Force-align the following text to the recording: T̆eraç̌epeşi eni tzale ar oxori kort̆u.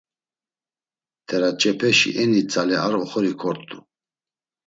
T̆eraç̌epeşi 1.27 2.09
eni 2.21 2.41
tzale 2.47 2.77
ar 2.87 2.93
oxori 3.01 3.33
kort̆u. 3.41 3.77